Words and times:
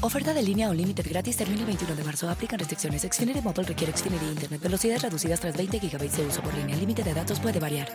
Oferta 0.00 0.32
de 0.32 0.42
línea 0.42 0.70
o 0.70 0.74
límite 0.74 1.02
gratis 1.02 1.36
termina 1.36 1.60
el 1.60 1.66
21 1.66 1.96
de 1.96 2.04
marzo. 2.04 2.30
Aplican 2.30 2.58
restricciones. 2.58 3.02
Xfinity 3.02 3.40
Mobile 3.40 3.64
requiere 3.64 3.92
Xfinity 3.92 4.26
Internet. 4.26 4.60
Velocidades 4.62 5.02
reducidas 5.02 5.40
tras 5.40 5.56
20 5.56 5.78
GB 5.80 6.10
de 6.10 6.26
uso 6.26 6.40
por 6.40 6.54
línea. 6.54 6.74
El 6.74 6.80
límite 6.80 7.02
de 7.02 7.14
datos 7.14 7.40
puede 7.40 7.58
variar. 7.58 7.88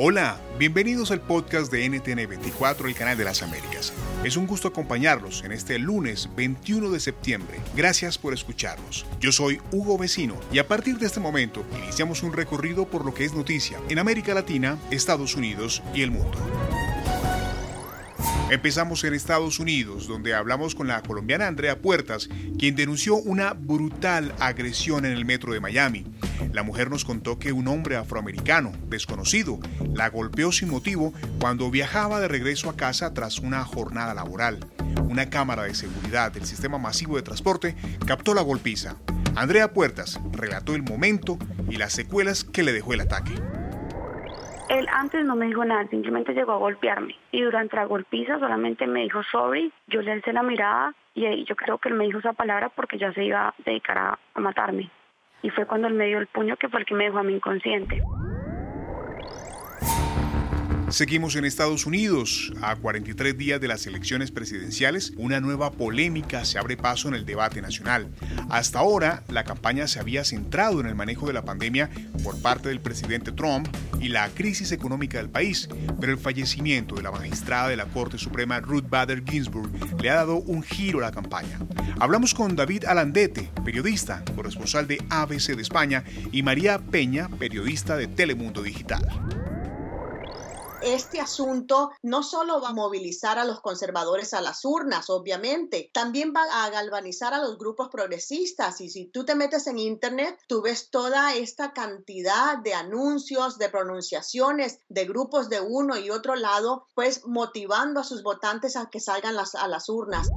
Hola, 0.00 0.40
bienvenidos 0.58 1.12
al 1.12 1.20
podcast 1.20 1.70
de 1.70 1.86
NTN24, 1.88 2.86
el 2.86 2.96
canal 2.96 3.16
de 3.16 3.24
las 3.24 3.44
Américas. 3.44 3.92
Es 4.24 4.36
un 4.36 4.48
gusto 4.48 4.66
acompañarlos 4.66 5.44
en 5.44 5.52
este 5.52 5.78
lunes 5.78 6.28
21 6.34 6.90
de 6.90 6.98
septiembre. 6.98 7.60
Gracias 7.76 8.18
por 8.18 8.34
escucharnos. 8.34 9.06
Yo 9.20 9.30
soy 9.30 9.60
Hugo 9.70 9.96
Vecino 9.96 10.34
y 10.52 10.58
a 10.58 10.66
partir 10.66 10.98
de 10.98 11.06
este 11.06 11.20
momento 11.20 11.64
iniciamos 11.80 12.24
un 12.24 12.32
recorrido 12.32 12.86
por 12.86 13.04
lo 13.04 13.14
que 13.14 13.24
es 13.24 13.32
noticia 13.32 13.78
en 13.88 14.00
América 14.00 14.34
Latina, 14.34 14.76
Estados 14.90 15.36
Unidos 15.36 15.80
y 15.94 16.02
el 16.02 16.10
mundo. 16.10 16.38
Empezamos 18.50 19.02
en 19.04 19.14
Estados 19.14 19.58
Unidos, 19.58 20.06
donde 20.06 20.34
hablamos 20.34 20.74
con 20.74 20.86
la 20.86 21.02
colombiana 21.02 21.46
Andrea 21.46 21.78
Puertas, 21.78 22.28
quien 22.58 22.76
denunció 22.76 23.16
una 23.16 23.54
brutal 23.54 24.34
agresión 24.38 25.06
en 25.06 25.12
el 25.12 25.24
metro 25.24 25.54
de 25.54 25.60
Miami. 25.60 26.04
La 26.52 26.62
mujer 26.62 26.90
nos 26.90 27.06
contó 27.06 27.38
que 27.38 27.52
un 27.52 27.68
hombre 27.68 27.96
afroamericano, 27.96 28.72
desconocido, 28.88 29.58
la 29.94 30.10
golpeó 30.10 30.52
sin 30.52 30.68
motivo 30.68 31.14
cuando 31.40 31.70
viajaba 31.70 32.20
de 32.20 32.28
regreso 32.28 32.68
a 32.68 32.76
casa 32.76 33.14
tras 33.14 33.38
una 33.38 33.64
jornada 33.64 34.12
laboral. 34.12 34.60
Una 35.08 35.30
cámara 35.30 35.62
de 35.62 35.74
seguridad 35.74 36.30
del 36.30 36.44
sistema 36.44 36.76
masivo 36.76 37.16
de 37.16 37.22
transporte 37.22 37.74
captó 38.06 38.34
la 38.34 38.42
golpiza. 38.42 38.96
Andrea 39.36 39.72
Puertas 39.72 40.20
relató 40.32 40.74
el 40.74 40.82
momento 40.82 41.38
y 41.68 41.76
las 41.76 41.94
secuelas 41.94 42.44
que 42.44 42.62
le 42.62 42.72
dejó 42.72 42.92
el 42.92 43.00
ataque. 43.00 43.32
Él 44.74 44.88
antes 44.90 45.24
no 45.24 45.36
me 45.36 45.46
dijo 45.46 45.64
nada, 45.64 45.86
simplemente 45.86 46.34
llegó 46.34 46.50
a 46.50 46.56
golpearme. 46.58 47.14
Y 47.30 47.42
durante 47.42 47.76
la 47.76 47.84
golpiza 47.84 48.40
solamente 48.40 48.88
me 48.88 49.02
dijo 49.02 49.22
sorry, 49.30 49.72
yo 49.86 50.02
le 50.02 50.10
alcé 50.10 50.32
la 50.32 50.42
mirada 50.42 50.92
y 51.14 51.26
ahí 51.26 51.44
yo 51.44 51.54
creo 51.54 51.78
que 51.78 51.90
él 51.90 51.94
me 51.94 52.06
dijo 52.06 52.18
esa 52.18 52.32
palabra 52.32 52.70
porque 52.70 52.98
ya 52.98 53.12
se 53.12 53.24
iba 53.24 53.48
a 53.50 53.54
dedicar 53.64 53.96
a, 53.96 54.18
a 54.34 54.40
matarme. 54.40 54.90
Y 55.42 55.50
fue 55.50 55.66
cuando 55.66 55.86
él 55.86 55.94
me 55.94 56.06
dio 56.06 56.18
el 56.18 56.26
puño 56.26 56.56
que 56.56 56.68
fue 56.68 56.80
el 56.80 56.86
que 56.86 56.94
me 56.96 57.04
dejó 57.04 57.18
a 57.18 57.22
mí 57.22 57.34
inconsciente. 57.34 58.02
Seguimos 60.90 61.34
en 61.34 61.44
Estados 61.44 61.86
Unidos. 61.86 62.52
A 62.60 62.76
43 62.76 63.36
días 63.36 63.60
de 63.60 63.68
las 63.68 63.86
elecciones 63.86 64.30
presidenciales, 64.30 65.12
una 65.16 65.40
nueva 65.40 65.72
polémica 65.72 66.44
se 66.44 66.58
abre 66.58 66.76
paso 66.76 67.08
en 67.08 67.14
el 67.14 67.24
debate 67.24 67.62
nacional. 67.62 68.08
Hasta 68.50 68.78
ahora, 68.78 69.24
la 69.28 69.44
campaña 69.44 69.88
se 69.88 69.98
había 69.98 70.24
centrado 70.24 70.80
en 70.80 70.86
el 70.86 70.94
manejo 70.94 71.26
de 71.26 71.32
la 71.32 71.44
pandemia 71.44 71.90
por 72.22 72.40
parte 72.40 72.68
del 72.68 72.80
presidente 72.80 73.32
Trump 73.32 73.66
y 73.98 74.08
la 74.08 74.28
crisis 74.28 74.72
económica 74.72 75.18
del 75.18 75.30
país, 75.30 75.68
pero 76.00 76.12
el 76.12 76.18
fallecimiento 76.18 76.94
de 76.94 77.02
la 77.02 77.10
magistrada 77.10 77.68
de 77.68 77.76
la 77.76 77.86
Corte 77.86 78.18
Suprema 78.18 78.60
Ruth 78.60 78.88
Bader 78.88 79.24
Ginsburg 79.28 79.70
le 80.00 80.10
ha 80.10 80.16
dado 80.16 80.36
un 80.36 80.62
giro 80.62 80.98
a 80.98 81.02
la 81.02 81.12
campaña. 81.12 81.58
Hablamos 81.98 82.34
con 82.34 82.54
David 82.54 82.84
Alandete, 82.84 83.50
periodista, 83.64 84.22
corresponsal 84.36 84.86
de 84.86 85.02
ABC 85.08 85.56
de 85.56 85.62
España, 85.62 86.04
y 86.30 86.42
María 86.42 86.78
Peña, 86.78 87.28
periodista 87.38 87.96
de 87.96 88.06
Telemundo 88.06 88.62
Digital 88.62 89.08
este 90.84 91.20
asunto 91.20 91.90
no 92.02 92.22
solo 92.22 92.60
va 92.60 92.68
a 92.70 92.74
movilizar 92.74 93.38
a 93.38 93.44
los 93.44 93.60
conservadores 93.60 94.34
a 94.34 94.40
las 94.40 94.64
urnas, 94.64 95.10
obviamente, 95.10 95.90
también 95.92 96.32
va 96.36 96.44
a 96.64 96.70
galvanizar 96.70 97.34
a 97.34 97.38
los 97.42 97.58
grupos 97.58 97.88
progresistas. 97.90 98.80
Y 98.80 98.90
si 98.90 99.06
tú 99.10 99.24
te 99.24 99.34
metes 99.34 99.66
en 99.66 99.78
Internet, 99.78 100.38
tú 100.48 100.62
ves 100.62 100.90
toda 100.90 101.34
esta 101.34 101.72
cantidad 101.72 102.58
de 102.58 102.74
anuncios, 102.74 103.58
de 103.58 103.68
pronunciaciones 103.70 104.80
de 104.88 105.04
grupos 105.06 105.48
de 105.48 105.60
uno 105.60 105.96
y 105.98 106.10
otro 106.10 106.36
lado, 106.36 106.86
pues 106.94 107.22
motivando 107.26 108.00
a 108.00 108.04
sus 108.04 108.22
votantes 108.22 108.76
a 108.76 108.90
que 108.90 109.00
salgan 109.00 109.36
a 109.38 109.68
las 109.68 109.88
urnas. 109.88 110.32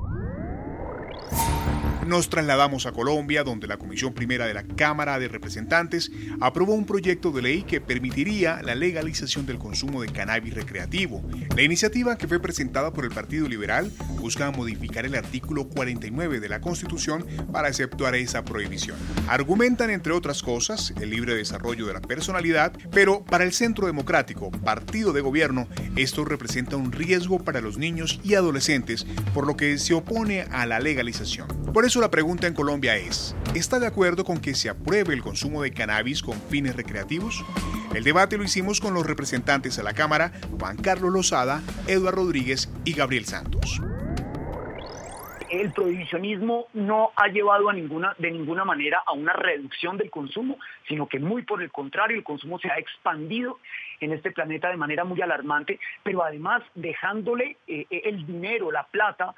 Nos 2.07 2.29
trasladamos 2.29 2.85
a 2.85 2.93
Colombia, 2.93 3.43
donde 3.43 3.67
la 3.67 3.75
Comisión 3.75 4.13
Primera 4.13 4.45
de 4.45 4.53
la 4.53 4.63
Cámara 4.63 5.19
de 5.19 5.27
Representantes 5.27 6.09
aprobó 6.39 6.73
un 6.73 6.85
proyecto 6.85 7.31
de 7.31 7.41
ley 7.41 7.63
que 7.63 7.81
permitiría 7.81 8.61
la 8.63 8.75
legalización 8.75 9.45
del 9.45 9.57
consumo 9.57 10.01
de 10.01 10.07
cannabis 10.07 10.53
recreativo. 10.53 11.21
La 11.53 11.63
iniciativa, 11.63 12.17
que 12.17 12.29
fue 12.29 12.39
presentada 12.39 12.93
por 12.93 13.03
el 13.03 13.11
Partido 13.11 13.49
Liberal, 13.49 13.91
busca 14.21 14.49
modificar 14.51 15.05
el 15.05 15.15
artículo 15.15 15.67
49 15.67 16.39
de 16.39 16.47
la 16.47 16.61
Constitución 16.61 17.25
para 17.51 17.67
aceptar 17.67 18.15
esa 18.15 18.45
prohibición. 18.45 18.95
Argumentan, 19.27 19.89
entre 19.89 20.13
otras 20.13 20.41
cosas, 20.41 20.93
el 21.01 21.09
libre 21.09 21.35
desarrollo 21.35 21.87
de 21.87 21.93
la 21.93 22.01
personalidad, 22.01 22.71
pero 22.89 23.25
para 23.25 23.43
el 23.43 23.51
Centro 23.51 23.85
Democrático, 23.85 24.49
partido 24.49 25.11
de 25.11 25.19
gobierno, 25.19 25.67
esto 25.97 26.23
representa 26.23 26.77
un 26.77 26.93
riesgo 26.93 27.39
para 27.39 27.59
los 27.59 27.77
niños 27.77 28.21
y 28.23 28.35
adolescentes, 28.35 29.05
por 29.33 29.45
lo 29.45 29.57
que 29.57 29.77
se 29.77 29.93
opone 29.93 30.43
a 30.43 30.65
la 30.65 30.79
legalización. 30.79 31.47
Por 31.73 31.85
eso 31.85 31.96
la 32.01 32.11
pregunta 32.11 32.47
en 32.47 32.53
Colombia 32.53 32.95
es, 32.95 33.35
¿está 33.55 33.79
de 33.79 33.87
acuerdo 33.87 34.23
con 34.23 34.39
que 34.39 34.55
se 34.55 34.69
apruebe 34.69 35.13
el 35.13 35.21
consumo 35.21 35.61
de 35.61 35.71
cannabis 35.71 36.21
con 36.21 36.39
fines 36.41 36.75
recreativos? 36.75 37.43
El 37.93 38.03
debate 38.03 38.37
lo 38.37 38.43
hicimos 38.43 38.79
con 38.79 38.93
los 38.93 39.05
representantes 39.05 39.79
a 39.79 39.83
la 39.83 39.93
Cámara, 39.93 40.31
Juan 40.59 40.77
Carlos 40.77 41.11
Lozada, 41.11 41.61
Eduardo 41.87 42.23
Rodríguez 42.23 42.69
y 42.85 42.93
Gabriel 42.93 43.25
Santos 43.25 43.81
el 45.49 45.71
prohibicionismo 45.71 46.67
no 46.73 47.11
ha 47.15 47.27
llevado 47.27 47.69
a 47.69 47.73
ninguna, 47.73 48.15
de 48.17 48.31
ninguna 48.31 48.65
manera 48.65 49.01
a 49.05 49.13
una 49.13 49.33
reducción 49.33 49.97
del 49.97 50.09
consumo, 50.09 50.57
sino 50.87 51.07
que 51.07 51.19
muy 51.19 51.43
por 51.43 51.61
el 51.61 51.71
contrario, 51.71 52.17
el 52.17 52.23
consumo 52.23 52.59
se 52.59 52.69
ha 52.69 52.77
expandido 52.77 53.59
en 53.99 54.11
este 54.11 54.31
planeta 54.31 54.69
de 54.69 54.77
manera 54.77 55.03
muy 55.03 55.21
alarmante, 55.21 55.79
pero 56.03 56.23
además 56.23 56.63
dejándole 56.75 57.57
eh, 57.67 57.85
el 57.89 58.25
dinero, 58.25 58.71
la 58.71 58.83
plata, 58.83 59.33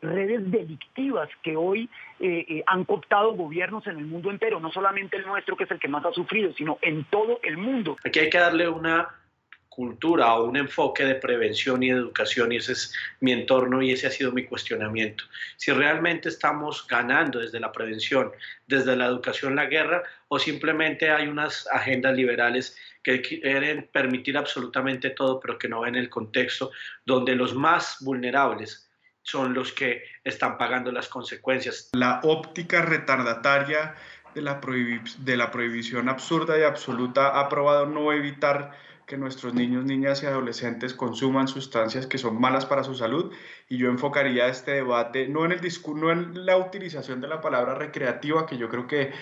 redes 0.00 0.50
delictivas 0.50 1.28
que 1.42 1.56
hoy 1.56 1.88
eh, 2.20 2.44
eh, 2.48 2.64
han 2.66 2.84
cooptado 2.84 3.32
gobiernos 3.34 3.86
en 3.86 3.98
el 3.98 4.06
mundo 4.06 4.30
entero, 4.30 4.60
no 4.60 4.70
solamente 4.70 5.16
el 5.16 5.26
nuestro, 5.26 5.56
que 5.56 5.64
es 5.64 5.70
el 5.70 5.78
que 5.78 5.88
más 5.88 6.04
ha 6.04 6.12
sufrido, 6.12 6.52
sino 6.52 6.78
en 6.82 7.04
todo 7.04 7.40
el 7.42 7.56
mundo. 7.56 7.96
Aquí 8.04 8.18
hay 8.18 8.30
que 8.30 8.38
darle 8.38 8.68
una 8.68 9.08
cultura 9.78 10.34
o 10.34 10.46
un 10.46 10.56
enfoque 10.56 11.04
de 11.04 11.14
prevención 11.14 11.80
y 11.84 11.90
de 11.90 11.98
educación 11.98 12.50
y 12.50 12.56
ese 12.56 12.72
es 12.72 12.92
mi 13.20 13.30
entorno 13.30 13.80
y 13.80 13.92
ese 13.92 14.08
ha 14.08 14.10
sido 14.10 14.32
mi 14.32 14.44
cuestionamiento. 14.44 15.22
Si 15.56 15.70
realmente 15.70 16.30
estamos 16.30 16.84
ganando 16.88 17.38
desde 17.38 17.60
la 17.60 17.70
prevención, 17.70 18.32
desde 18.66 18.96
la 18.96 19.06
educación 19.06 19.54
la 19.54 19.66
guerra 19.66 20.02
o 20.26 20.40
simplemente 20.40 21.10
hay 21.10 21.28
unas 21.28 21.68
agendas 21.68 22.16
liberales 22.16 22.76
que 23.04 23.22
quieren 23.22 23.88
permitir 23.92 24.36
absolutamente 24.36 25.10
todo 25.10 25.38
pero 25.38 25.56
que 25.56 25.68
no 25.68 25.82
ven 25.82 25.94
el 25.94 26.10
contexto 26.10 26.72
donde 27.06 27.36
los 27.36 27.54
más 27.54 27.98
vulnerables 28.00 28.87
son 29.28 29.52
los 29.52 29.72
que 29.72 30.04
están 30.24 30.56
pagando 30.56 30.90
las 30.90 31.08
consecuencias. 31.08 31.90
La 31.92 32.20
óptica 32.22 32.80
retardataria 32.80 33.94
de 34.34 34.40
la, 34.40 35.50
prohibición 35.50 36.08
absurda 36.08 36.58
y 36.58 36.62
absoluta 36.62 37.38
ha 37.38 37.48
probado 37.48 37.86
no 37.86 38.12
evitar 38.12 38.72
que 39.06 39.18
nuestros 39.18 39.52
niños, 39.52 39.84
niñas 39.84 40.22
y 40.22 40.26
adolescentes 40.26 40.94
consuman 40.94 41.48
sustancias 41.48 42.06
que 42.06 42.18
son 42.18 42.40
malas 42.40 42.64
para 42.64 42.84
su 42.84 42.94
salud 42.94 43.32
y 43.68 43.76
yo 43.78 43.88
enfocaría 43.88 44.48
este 44.48 44.72
debate 44.72 45.28
no 45.28 45.44
en 45.44 45.52
el 45.52 45.60
no 45.94 46.10
en 46.12 46.46
la 46.46 46.56
utilización 46.56 47.20
de 47.20 47.28
la 47.28 47.40
palabra 47.40 47.74
recreativa 47.74 48.46
que 48.46 48.58
yo 48.58 48.68
creo 48.68 48.86
que 48.86 49.12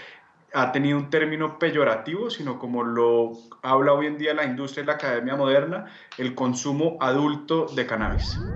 ha 0.52 0.72
tenido 0.72 0.98
un 0.98 1.10
término 1.10 1.58
peyorativo, 1.58 2.30
sino 2.30 2.58
como 2.58 2.82
lo 2.84 3.32
habla 3.62 3.92
hoy 3.92 4.06
en 4.06 4.18
día 4.18 4.34
la 4.34 4.44
industria 4.44 4.84
y 4.84 4.86
la 4.86 4.94
academia 4.94 5.36
moderna, 5.36 5.86
el 6.18 6.34
consumo 6.34 6.96
adulto 7.00 7.66
de 7.74 7.86
cannabis. 7.86 8.46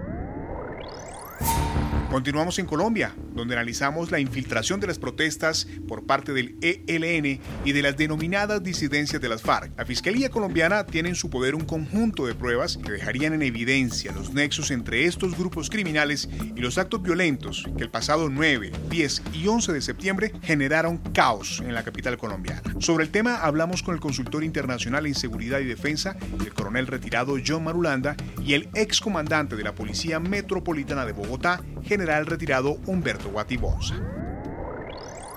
Continuamos 2.11 2.59
en 2.59 2.67
Colombia, 2.67 3.15
donde 3.37 3.55
analizamos 3.55 4.11
la 4.11 4.19
infiltración 4.19 4.81
de 4.81 4.89
las 4.89 4.99
protestas 4.99 5.69
por 5.87 6.07
parte 6.07 6.33
del 6.33 6.57
ELN 6.61 7.41
y 7.65 7.73
de 7.73 7.83
las 7.83 7.97
denominadas 7.97 8.65
disidencias 8.65 9.23
de 9.23 9.29
las 9.29 9.43
FARC. 9.43 9.71
La 9.79 9.87
Fiscalía 9.87 10.29
colombiana 10.29 10.85
tiene 10.85 11.11
en 11.11 11.15
su 11.15 11.31
poder 11.31 11.55
un 11.55 11.65
conjunto 11.65 12.27
de 12.27 12.35
pruebas 12.35 12.79
que 12.79 12.91
dejarían 12.91 13.33
en 13.35 13.43
evidencia 13.43 14.11
los 14.11 14.35
nexos 14.35 14.73
entre 14.73 15.05
estos 15.05 15.39
grupos 15.39 15.71
criminales 15.71 16.29
y 16.57 16.61
los 16.61 16.79
actos 16.79 17.01
violentos 17.01 17.65
que 17.77 17.85
el 17.85 17.91
pasado 17.91 18.29
9, 18.29 18.73
10 18.91 19.23
y 19.33 19.47
11 19.47 19.73
de 19.73 19.81
septiembre 19.81 20.33
generaron 20.43 20.99
caos 20.99 21.61
en 21.65 21.75
la 21.75 21.85
capital 21.85 22.19
colombiana. 22.19 22.63
Sobre 22.81 23.05
el 23.05 23.11
tema 23.11 23.37
hablamos 23.37 23.85
con 23.85 23.95
el 23.95 24.01
consultor 24.01 24.43
internacional 24.43 25.07
en 25.07 25.15
seguridad 25.15 25.61
y 25.61 25.65
defensa, 25.65 26.17
el 26.41 26.53
coronel 26.55 26.89
retirado 26.89 27.37
John 27.47 27.63
Marulanda, 27.63 28.17
y 28.45 28.55
el 28.55 28.69
excomandante 28.75 29.55
de 29.55 29.63
la 29.63 29.77
Policía 29.77 30.19
Metropolitana 30.19 31.07
de 31.07 31.13
Bogotá, 31.13 31.61
general 31.85 32.00
retirado 32.07 32.77
Humberto 32.87 33.31
Guatibonza. 33.31 33.95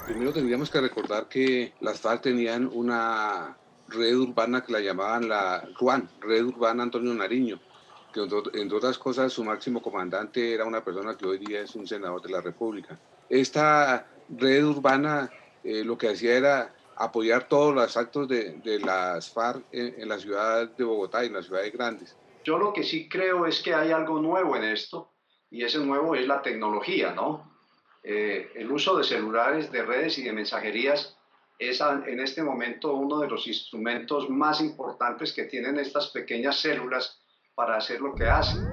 Primero 0.06 0.34
tendríamos 0.34 0.70
que 0.70 0.82
recordar 0.82 1.28
que 1.30 1.74
las 1.80 2.00
FARC 2.00 2.24
tenían 2.24 2.70
una 2.72 3.56
red 3.88 4.16
urbana 4.16 4.64
que 4.64 4.74
la 4.74 4.82
llamaban 4.82 5.30
la 5.30 5.64
RUAN, 5.80 6.10
Red 6.22 6.46
Urbana 6.46 6.84
Antonio 6.84 7.14
Nariño, 7.14 7.60
que 8.14 8.22
entre 8.22 8.78
otras 8.78 8.98
cosas 8.98 9.32
su 9.32 9.44
máximo 9.44 9.82
comandante 9.82 10.54
era 10.54 10.66
una 10.66 10.84
persona 10.84 11.16
que 11.16 11.26
hoy 11.26 11.38
día 11.38 11.62
es 11.62 11.76
un 11.76 11.88
senador 11.88 12.22
de 12.22 12.30
la 12.30 12.42
República. 12.42 13.00
Esta 13.30 14.08
red 14.30 14.66
urbana 14.66 15.30
eh, 15.64 15.84
lo 15.84 15.98
que 15.98 16.10
hacía 16.10 16.36
era 16.36 16.74
apoyar 16.96 17.48
todos 17.48 17.74
los 17.74 17.96
actos 17.98 18.28
de, 18.28 18.60
de 18.64 18.80
las 18.80 19.30
FARC 19.32 19.64
en, 19.72 19.96
en, 20.02 20.10
la 20.10 20.20
ciudad 20.20 20.70
de 20.70 20.84
Bogotá 20.84 21.24
y 21.24 21.28
en 21.28 21.34
las 21.34 21.46
ciudades 21.46 21.72
grandes. 21.72 22.16
Yo 22.44 22.58
lo 22.58 22.74
que 22.74 22.84
sí 22.84 23.08
creo 23.08 23.46
es 23.46 23.62
que 23.62 23.74
hay 23.74 23.92
algo 23.92 24.20
nuevo 24.20 24.56
en 24.58 24.66
esto 24.66 25.13
y 25.54 25.64
ese 25.64 25.78
nuevo 25.78 26.16
es 26.16 26.26
la 26.26 26.42
tecnología, 26.42 27.14
¿no? 27.14 27.48
Eh, 28.02 28.50
el 28.56 28.72
uso 28.72 28.98
de 28.98 29.04
celulares, 29.04 29.72
de 29.72 29.84
redes 29.84 30.18
y 30.18 30.24
de 30.24 30.34
mensajerías 30.34 31.16
es 31.60 31.80
en 31.80 32.20
este 32.20 32.42
momento 32.42 32.96
uno 32.96 33.20
de 33.20 33.30
los 33.30 33.46
instrumentos 33.46 34.32
más 34.32 34.62
importantes 34.62 35.32
que 35.32 35.44
tienen 35.44 35.78
estas 35.78 36.08
pequeñas 36.10 36.60
células 36.60 37.22
para 37.54 37.78
hacer 37.78 38.02
lo 38.02 38.16
que 38.16 38.28
hacen. 38.28 38.73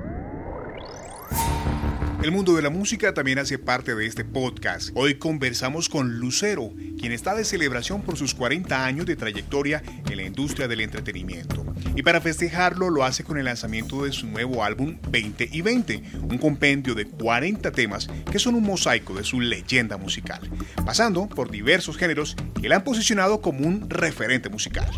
El 2.22 2.32
mundo 2.32 2.54
de 2.54 2.60
la 2.60 2.68
música 2.68 3.14
también 3.14 3.38
hace 3.38 3.58
parte 3.58 3.94
de 3.94 4.04
este 4.04 4.26
podcast. 4.26 4.90
Hoy 4.94 5.14
conversamos 5.14 5.88
con 5.88 6.18
Lucero, 6.18 6.70
quien 6.98 7.12
está 7.12 7.34
de 7.34 7.46
celebración 7.46 8.02
por 8.02 8.18
sus 8.18 8.34
40 8.34 8.84
años 8.84 9.06
de 9.06 9.16
trayectoria 9.16 9.82
en 10.04 10.18
la 10.18 10.24
industria 10.24 10.68
del 10.68 10.82
entretenimiento. 10.82 11.64
Y 11.96 12.02
para 12.02 12.20
festejarlo 12.20 12.90
lo 12.90 13.04
hace 13.04 13.24
con 13.24 13.38
el 13.38 13.46
lanzamiento 13.46 14.04
de 14.04 14.12
su 14.12 14.26
nuevo 14.26 14.62
álbum 14.62 14.98
20 15.08 15.48
y 15.50 15.62
20, 15.62 16.02
un 16.20 16.36
compendio 16.36 16.94
de 16.94 17.06
40 17.08 17.72
temas 17.72 18.06
que 18.30 18.38
son 18.38 18.54
un 18.54 18.64
mosaico 18.64 19.14
de 19.14 19.24
su 19.24 19.40
leyenda 19.40 19.96
musical, 19.96 20.42
pasando 20.84 21.26
por 21.26 21.50
diversos 21.50 21.96
géneros 21.96 22.36
que 22.60 22.68
la 22.68 22.76
han 22.76 22.84
posicionado 22.84 23.40
como 23.40 23.66
un 23.66 23.88
referente 23.88 24.50
musical. 24.50 24.90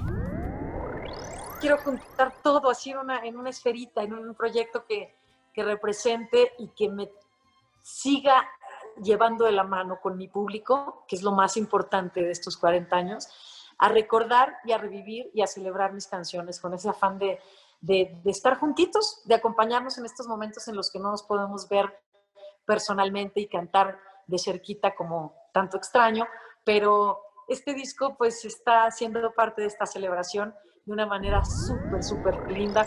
Quiero 1.61 1.81
contar 1.85 2.35
todo 2.43 2.69
así 2.69 2.93
una, 2.93 3.25
en 3.25 3.37
una 3.37 3.51
esferita, 3.51 4.03
en 4.03 4.13
un 4.13 4.35
proyecto 4.35 4.85
que, 4.89 5.15
que 5.53 5.63
represente 5.63 6.53
y 6.59 6.69
que 6.69 6.89
me 6.89 7.11
siga 7.83 8.49
llevando 9.03 9.45
de 9.45 9.53
la 9.53 9.65
mano 9.65 10.01
con 10.01 10.17
mi 10.17 10.29
público, 10.29 11.05
que 11.09 11.17
es 11.17 11.23
lo 11.23 11.33
más 11.33 11.57
importante 11.57 12.23
de 12.23 12.31
estos 12.31 12.57
40 12.57 12.95
años, 12.95 13.29
a 13.79 13.89
recordar 13.89 14.59
y 14.65 14.73
a 14.73 14.79
revivir 14.79 15.31
y 15.35 15.43
a 15.43 15.47
celebrar 15.47 15.93
mis 15.93 16.07
canciones 16.07 16.61
con 16.61 16.75
ese 16.75 16.89
afán 16.89 17.19
de, 17.19 17.41
estar 18.25 18.59
juntitos, 18.59 19.23
de 19.25 19.35
acompañarnos 19.35 19.99
en 19.99 20.07
estos 20.07 20.29
momentos 20.29 20.69
en 20.69 20.77
los 20.77 20.91
que 20.91 20.99
no 20.99 21.11
nos 21.11 21.23
podemos 21.23 21.69
ver 21.69 22.01
personalmente 22.65 23.41
y 23.41 23.49
cantar 23.49 23.99
de 24.27 24.39
cerquita 24.39 24.95
como 24.95 25.35
tanto 25.53 25.77
extraño, 25.77 26.27
pero 26.65 27.21
este 27.49 27.75
disco 27.75 28.15
pues 28.17 28.45
está 28.45 28.91
siendo 28.91 29.33
parte 29.33 29.63
de 29.63 29.69
esta 29.69 29.85
celebración 29.85 30.55
de 30.85 30.93
una 30.93 31.07
manera 31.07 31.45
súper, 31.45 32.05
súper 32.05 32.51
linda. 32.53 32.87